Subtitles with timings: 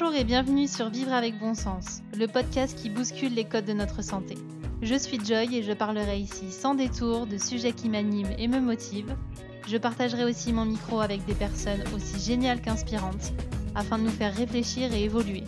[0.00, 3.72] Bonjour et bienvenue sur Vivre avec bon sens, le podcast qui bouscule les codes de
[3.72, 4.36] notre santé.
[4.80, 8.60] Je suis Joy et je parlerai ici sans détour de sujets qui m'animent et me
[8.60, 9.16] motivent.
[9.66, 13.32] Je partagerai aussi mon micro avec des personnes aussi géniales qu'inspirantes
[13.74, 15.42] afin de nous faire réfléchir et évoluer.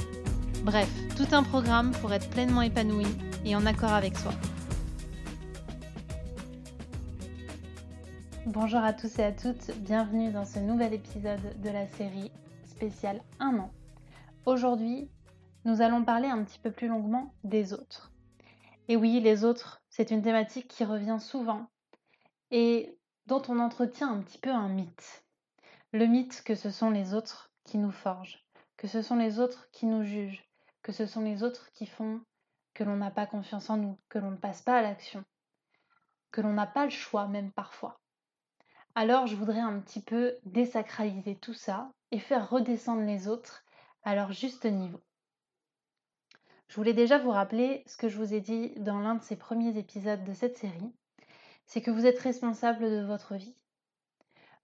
[0.64, 3.07] Bref, tout un programme pour être pleinement épanoui
[3.45, 4.32] et en accord avec soi.
[8.46, 12.32] Bonjour à tous et à toutes, bienvenue dans ce nouvel épisode de la série
[12.67, 13.71] spéciale 1 an.
[14.50, 15.09] Aujourd'hui,
[15.64, 18.11] nous allons parler un petit peu plus longuement des autres.
[18.89, 21.71] Et oui, les autres, c'est une thématique qui revient souvent
[22.50, 25.25] et dont on entretient un petit peu un mythe.
[25.93, 28.45] Le mythe que ce sont les autres qui nous forgent,
[28.76, 30.45] que ce sont les autres qui nous jugent,
[30.82, 32.20] que ce sont les autres qui font
[32.75, 35.25] que l'on n'a pas confiance en nous, que l'on ne passe pas à l'action,
[36.33, 38.01] que l'on n'a pas le choix même parfois.
[38.97, 43.62] Alors je voudrais un petit peu désacraliser tout ça et faire redescendre les autres
[44.03, 45.01] à leur juste niveau.
[46.69, 49.37] Je voulais déjà vous rappeler ce que je vous ai dit dans l'un de ces
[49.37, 50.95] premiers épisodes de cette série,
[51.67, 53.56] c'est que vous êtes responsable de votre vie.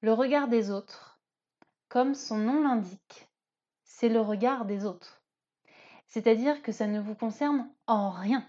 [0.03, 1.21] Le regard des autres,
[1.89, 3.29] comme son nom l'indique,
[3.85, 5.23] c'est le regard des autres.
[6.07, 8.47] C'est-à-dire que ça ne vous concerne en rien.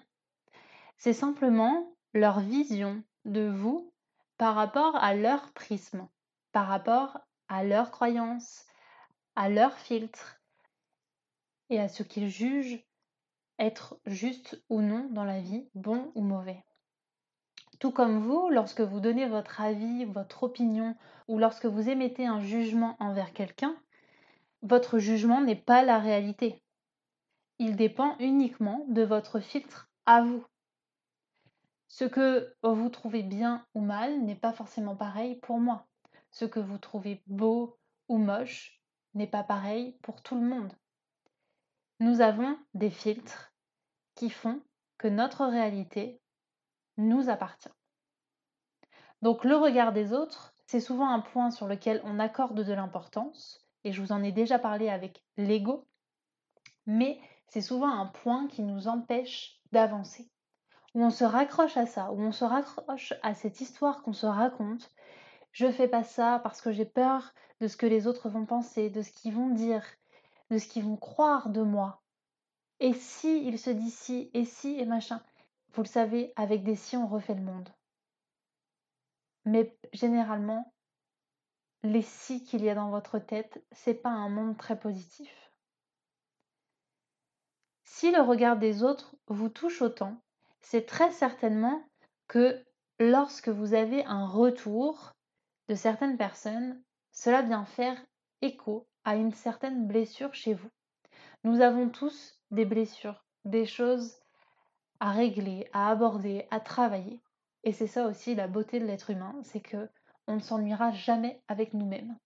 [0.97, 3.91] C'est simplement leur vision de vous
[4.37, 6.07] par rapport à leur prisme,
[6.51, 8.65] par rapport à leurs croyances,
[9.35, 10.36] à leur filtre
[11.69, 12.83] et à ce qu'ils jugent
[13.59, 16.63] être juste ou non dans la vie, bon ou mauvais.
[17.79, 20.95] Tout comme vous, lorsque vous donnez votre avis, votre opinion,
[21.27, 23.75] ou lorsque vous émettez un jugement envers quelqu'un,
[24.63, 26.61] votre jugement n'est pas la réalité.
[27.59, 30.43] Il dépend uniquement de votre filtre à vous.
[31.87, 35.87] Ce que vous trouvez bien ou mal n'est pas forcément pareil pour moi.
[36.31, 38.81] Ce que vous trouvez beau ou moche
[39.13, 40.73] n'est pas pareil pour tout le monde.
[41.99, 43.53] Nous avons des filtres
[44.15, 44.61] qui font
[44.97, 46.21] que notre réalité
[46.97, 47.69] nous appartient.
[49.21, 53.65] Donc le regard des autres, c'est souvent un point sur lequel on accorde de l'importance,
[53.83, 55.87] et je vous en ai déjà parlé avec l'ego,
[56.85, 60.29] mais c'est souvent un point qui nous empêche d'avancer
[60.97, 64.25] où on se raccroche à ça, où on se raccroche à cette histoire qu'on se
[64.25, 64.89] raconte.
[65.51, 68.89] Je fais pas ça parce que j'ai peur de ce que les autres vont penser,
[68.89, 69.83] de ce qu'ils vont dire,
[70.49, 72.01] de ce qu'ils vont croire de moi.
[72.79, 75.21] Et si il se dit si, et si, et machin.
[75.73, 77.69] Vous le savez, avec des si, on refait le monde.
[79.45, 80.73] Mais généralement,
[81.83, 85.51] les si qu'il y a dans votre tête, c'est pas un monde très positif.
[87.83, 90.21] Si le regard des autres vous touche autant,
[90.59, 91.81] c'est très certainement
[92.27, 92.63] que
[92.99, 95.13] lorsque vous avez un retour
[95.67, 96.81] de certaines personnes,
[97.11, 97.97] cela vient faire
[98.41, 100.69] écho à une certaine blessure chez vous.
[101.45, 104.17] Nous avons tous des blessures, des choses
[104.99, 107.21] à régler, à aborder, à travailler.
[107.63, 109.89] Et c'est ça aussi la beauté de l'être humain, c'est que
[110.27, 112.17] on ne s'ennuiera jamais avec nous-mêmes.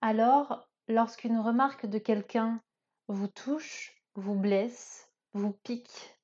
[0.00, 2.62] Alors, lorsqu'une remarque de quelqu'un
[3.08, 6.16] vous touche, vous blesse, vous pique,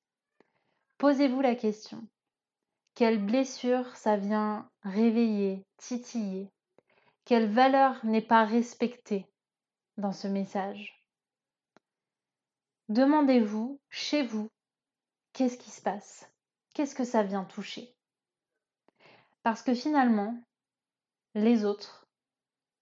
[0.97, 2.07] Posez-vous la question.
[2.95, 6.51] Quelle blessure ça vient réveiller, titiller?
[7.25, 9.30] Quelle valeur n'est pas respectée?
[10.01, 10.97] Dans ce message
[12.89, 14.49] Demandez-vous, chez vous,
[15.31, 16.29] qu'est-ce qui se passe?
[16.73, 17.95] Qu'est-ce que ça vient toucher?
[19.43, 20.37] Parce que finalement,
[21.35, 22.05] les autres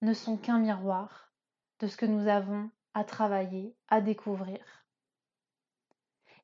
[0.01, 1.31] ne sont qu'un miroir
[1.79, 4.59] de ce que nous avons à travailler, à découvrir.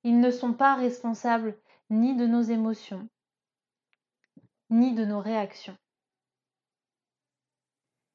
[0.03, 1.57] Ils ne sont pas responsables
[1.89, 3.09] ni de nos émotions,
[4.69, 5.77] ni de nos réactions.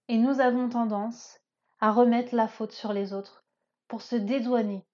[0.07, 1.41] Et nous avons tendance
[1.81, 3.45] à remettre la faute sur les autres
[3.89, 4.85] pour se dédouaner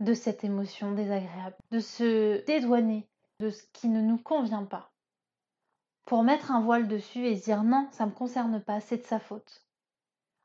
[0.00, 3.08] de cette émotion désagréable, de se dédouaner
[3.40, 4.92] de ce qui ne nous convient pas,
[6.04, 9.06] pour mettre un voile dessus et dire non, ça ne me concerne pas, c'est de
[9.06, 9.64] sa faute,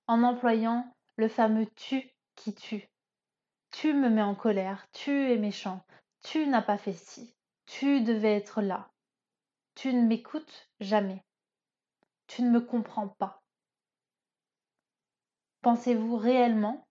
[0.08, 2.90] en employant le fameux tu qui tue.
[3.72, 5.84] Tu me mets en colère, tu es méchant,
[6.24, 7.36] tu n'as pas fait ci.
[7.66, 8.90] Tu devais être là.
[9.76, 11.24] Tu ne m'écoutes jamais.
[12.28, 13.43] Tu ne me comprends pas.
[15.64, 16.86] Pensez-vous réellement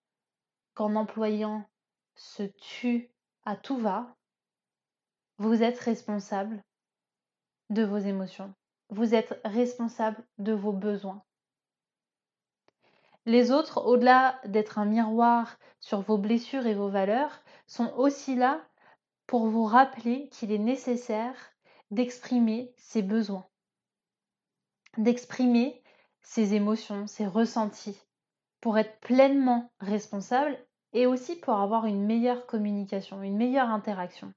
[0.72, 1.68] qu'en employant
[2.14, 3.10] ce tu
[3.44, 4.16] à tout va,
[5.36, 6.64] vous êtes responsable
[7.68, 8.54] de vos émotions.
[8.88, 11.22] Vous êtes responsable de vos besoins?
[13.26, 18.66] Les autres, au-delà d'être un miroir sur vos blessures et vos valeurs, sont aussi là
[19.26, 21.36] pour vous rappeler qu'il est nécessaire
[21.90, 23.46] d'exprimer ses besoins,
[24.96, 25.82] d'exprimer
[26.22, 28.00] ses émotions, ses ressentis,
[28.62, 30.56] pour être pleinement responsable
[30.92, 34.32] et aussi pour avoir une meilleure communication, une meilleure interaction.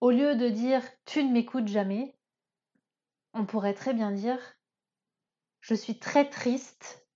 [0.00, 2.16] Au lieu de dire tu ne m'écoutes jamais,
[3.34, 4.38] on pourrait très bien dire
[5.60, 7.06] je suis très triste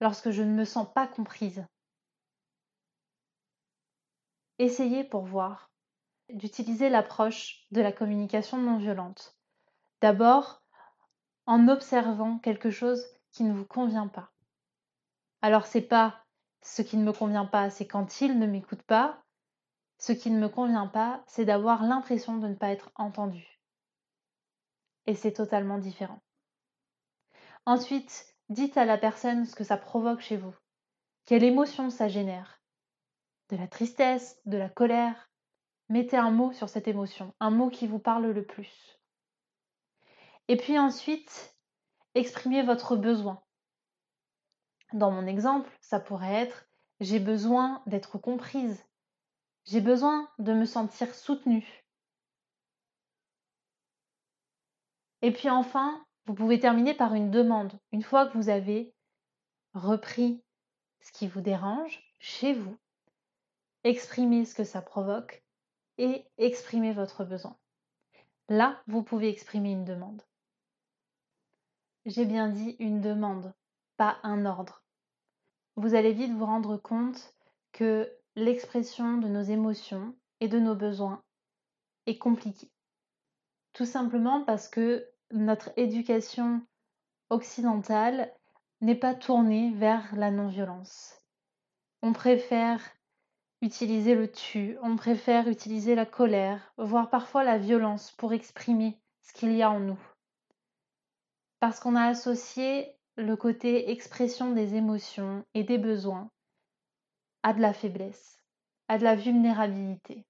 [0.00, 1.64] lorsque je ne me sens pas comprise.
[4.58, 5.70] Essayez pour voir
[6.28, 9.38] d'utiliser l'approche de la communication non violente.
[10.00, 10.62] D'abord,
[11.46, 14.32] en observant quelque chose qui ne vous convient pas.
[15.42, 16.24] Alors c'est pas
[16.62, 19.22] ce qui ne me convient pas, c'est quand il ne m'écoute pas.
[19.98, 23.60] Ce qui ne me convient pas, c'est d'avoir l'impression de ne pas être entendu.
[25.06, 26.20] Et c'est totalement différent.
[27.66, 30.54] Ensuite, dites à la personne ce que ça provoque chez vous.
[31.26, 32.60] Quelle émotion ça génère?
[33.50, 35.30] De la tristesse, de la colère?
[35.88, 39.00] Mettez un mot sur cette émotion, un mot qui vous parle le plus.
[40.48, 41.56] Et puis ensuite,
[42.14, 43.42] exprimez votre besoin.
[44.92, 46.66] Dans mon exemple, ça pourrait être
[47.00, 48.84] j'ai besoin d'être comprise.
[49.64, 51.84] J'ai besoin de me sentir soutenue.
[55.22, 57.72] Et puis enfin, vous pouvez terminer par une demande.
[57.92, 58.94] Une fois que vous avez
[59.74, 60.42] repris
[61.00, 62.76] ce qui vous dérange chez vous,
[63.84, 65.42] exprimez ce que ça provoque
[65.98, 67.56] et exprimez votre besoin.
[68.48, 70.22] Là, vous pouvez exprimer une demande.
[72.04, 73.54] J'ai bien dit une demande,
[73.96, 74.79] pas un ordre.
[75.80, 77.34] Vous allez vite vous rendre compte
[77.72, 81.22] que l'expression de nos émotions et de nos besoins
[82.04, 82.70] est compliquée.
[83.72, 86.60] Tout simplement parce que notre éducation
[87.30, 88.30] occidentale
[88.82, 91.14] n'est pas tournée vers la non-violence.
[92.02, 92.82] On préfère
[93.62, 99.32] utiliser le tu, on préfère utiliser la colère, voire parfois la violence pour exprimer ce
[99.32, 99.98] qu'il y a en nous
[101.60, 106.30] parce qu'on a associé le côté expression des émotions et des besoins
[107.42, 108.38] à de la faiblesse,
[108.88, 110.26] à de la vulnérabilité,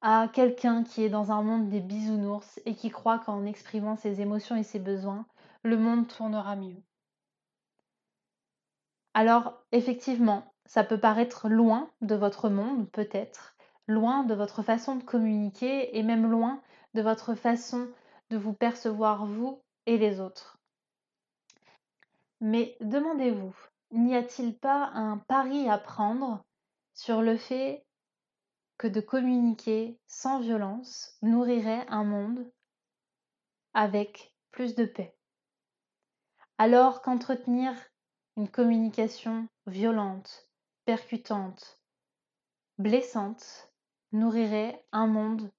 [0.00, 4.20] à quelqu'un qui est dans un monde des bisounours et qui croit qu'en exprimant ses
[4.20, 5.26] émotions et ses besoins,
[5.62, 6.82] le monde tournera mieux.
[9.12, 13.56] Alors, effectivement, ça peut paraître loin de votre monde, peut-être,
[13.86, 16.62] loin de votre façon de communiquer et même loin
[16.94, 17.88] de votre façon
[18.30, 20.59] de vous percevoir vous et les autres.
[22.40, 23.54] Mais demandez-vous,
[23.90, 26.42] n'y a-t-il pas un pari à prendre
[26.94, 27.84] sur le fait
[28.78, 32.50] que de communiquer sans violence nourrirait un monde
[33.74, 35.14] avec plus de paix?
[36.56, 37.74] Alors qu'entretenir
[38.36, 40.48] une communication violente,
[40.86, 41.82] percutante,
[42.78, 43.70] blessante
[44.12, 45.52] nourrirait un monde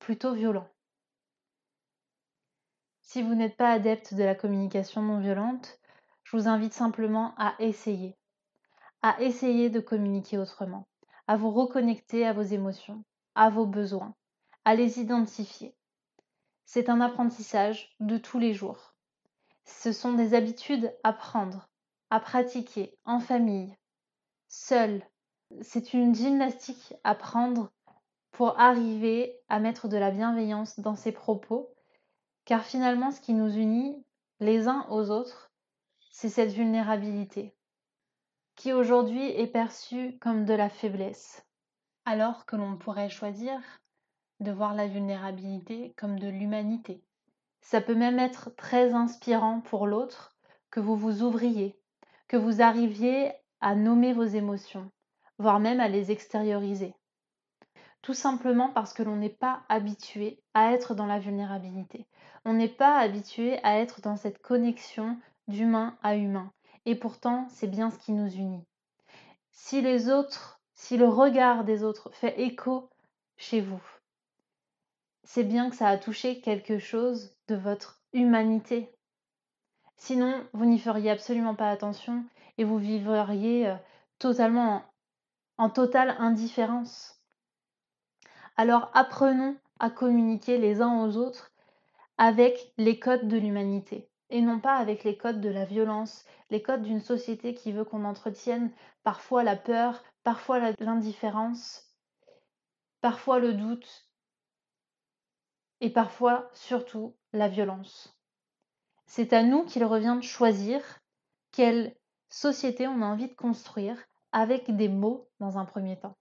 [0.00, 0.68] plutôt violent?
[3.00, 5.78] Si vous n'êtes pas adepte de la communication non violente,
[6.38, 8.16] invite simplement à essayer,
[9.02, 10.86] à essayer de communiquer autrement,
[11.26, 13.04] à vous reconnecter à vos émotions,
[13.34, 14.14] à vos besoins,
[14.64, 15.74] à les identifier.
[16.64, 18.94] C'est un apprentissage de tous les jours.
[19.64, 21.68] Ce sont des habitudes à prendre,
[22.10, 23.76] à pratiquer en famille,
[24.48, 25.02] seul.
[25.60, 27.70] C'est une gymnastique à prendre
[28.30, 31.74] pour arriver à mettre de la bienveillance dans ses propos
[32.44, 34.04] car finalement, ce qui nous unit
[34.40, 35.43] les uns aux autres,
[36.16, 37.56] c'est cette vulnérabilité,
[38.54, 41.44] qui aujourd'hui est perçue comme de la faiblesse,
[42.04, 43.60] alors que l'on pourrait choisir
[44.38, 47.02] de voir la vulnérabilité comme de l'humanité.
[47.62, 50.36] Ça peut même être très inspirant pour l'autre
[50.70, 51.76] que vous vous ouvriez,
[52.28, 54.92] que vous arriviez à nommer vos émotions,
[55.38, 56.94] voire même à les extérioriser.
[58.02, 62.06] Tout simplement parce que l'on n'est pas habitué à être dans la vulnérabilité.
[62.44, 65.18] On n'est pas habitué à être dans cette connexion
[65.48, 66.52] d'humain à humain.
[66.86, 68.64] Et pourtant, c'est bien ce qui nous unit.
[69.52, 72.90] Si les autres, si le regard des autres fait écho
[73.36, 73.82] chez vous,
[75.22, 78.94] c'est bien que ça a touché quelque chose de votre humanité.
[79.96, 82.24] Sinon, vous n'y feriez absolument pas attention
[82.58, 83.76] et vous vivriez euh,
[84.18, 84.84] totalement
[85.56, 87.20] en, en totale indifférence.
[88.56, 91.52] Alors apprenons à communiquer les uns aux autres
[92.18, 96.60] avec les codes de l'humanité et non pas avec les codes de la violence, les
[96.60, 98.72] codes d'une société qui veut qu'on entretienne
[99.04, 101.94] parfois la peur, parfois l'indifférence,
[103.00, 104.10] parfois le doute
[105.80, 108.18] et parfois surtout la violence.
[109.06, 110.82] C'est à nous qu'il revient de choisir
[111.52, 111.94] quelle
[112.28, 116.16] société on a envie de construire avec des mots dans un premier temps.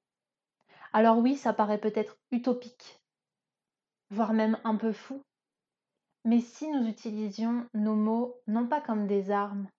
[0.92, 3.02] Alors oui, ça paraît peut-être utopique,
[4.12, 5.24] voire même un peu fou,
[6.26, 9.70] mais si nous utilisions nos mots non pas comme des armes,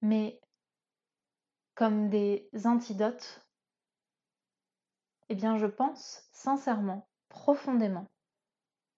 [0.00, 0.40] mais
[1.74, 3.44] comme des antidotes,
[5.28, 8.06] eh bien je pense sincèrement, profondément,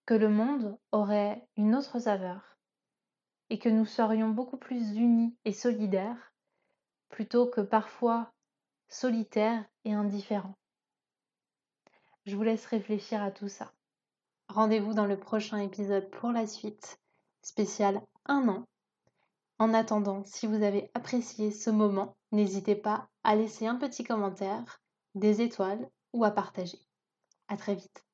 [0.04, 2.56] que le monde aurait une autre saveur
[3.50, 6.32] et que nous serions beaucoup plus unis et solidaires
[7.08, 8.32] plutôt que parfois
[8.88, 10.56] solitaires et indifférents.
[12.24, 13.72] Je vous laisse réfléchir à tout ça.
[14.48, 16.98] Rendez-vous dans le prochain épisode pour la suite,
[17.42, 18.64] spécial un an.
[19.58, 24.80] En attendant, si vous avez apprécié ce moment, n'hésitez pas à laisser un petit commentaire,
[25.14, 26.78] des étoiles ou à partager.
[27.48, 28.05] À très vite.